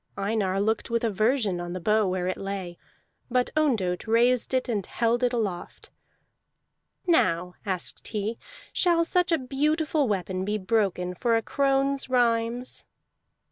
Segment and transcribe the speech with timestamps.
[0.17, 2.75] Einar looked with aversion on the bow where it lay,
[3.29, 5.91] but Ondott raised it and held it aloft.
[7.05, 8.35] "Now," asked he,
[8.73, 12.83] "shall such a beautiful weapon be broken for a crone's rhymes?"